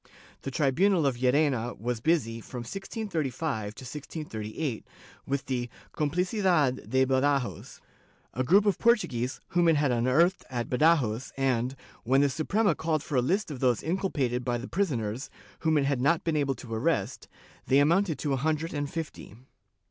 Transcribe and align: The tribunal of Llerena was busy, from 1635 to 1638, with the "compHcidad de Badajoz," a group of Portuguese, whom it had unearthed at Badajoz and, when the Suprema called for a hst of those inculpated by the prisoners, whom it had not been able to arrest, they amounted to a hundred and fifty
The 0.41 0.49
tribunal 0.49 1.05
of 1.05 1.17
Llerena 1.17 1.77
was 1.79 1.99
busy, 1.99 2.41
from 2.41 2.61
1635 2.61 3.75
to 3.75 3.83
1638, 3.83 4.87
with 5.27 5.45
the 5.45 5.69
"compHcidad 5.93 6.89
de 6.89 7.05
Badajoz," 7.05 7.81
a 8.33 8.43
group 8.43 8.65
of 8.65 8.79
Portuguese, 8.79 9.39
whom 9.49 9.67
it 9.67 9.75
had 9.75 9.91
unearthed 9.91 10.43
at 10.49 10.71
Badajoz 10.71 11.33
and, 11.37 11.75
when 12.03 12.21
the 12.21 12.29
Suprema 12.29 12.73
called 12.73 13.03
for 13.03 13.15
a 13.15 13.21
hst 13.21 13.51
of 13.51 13.59
those 13.59 13.83
inculpated 13.83 14.43
by 14.43 14.57
the 14.57 14.67
prisoners, 14.67 15.29
whom 15.59 15.77
it 15.77 15.85
had 15.85 16.01
not 16.01 16.23
been 16.23 16.35
able 16.35 16.55
to 16.55 16.73
arrest, 16.73 17.27
they 17.67 17.77
amounted 17.77 18.17
to 18.17 18.33
a 18.33 18.37
hundred 18.37 18.73
and 18.73 18.89
fifty 18.89 19.35